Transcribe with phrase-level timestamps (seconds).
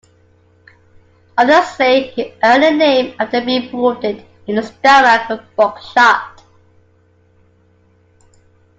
[1.37, 6.41] Others say he earned the name after being wounded in the stomach with buckshot.